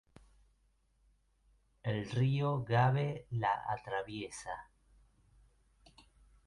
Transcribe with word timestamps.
El 1.83 2.09
río 2.09 2.63
Gave 2.63 3.27
la 3.29 3.51
atraviesa. 3.69 4.71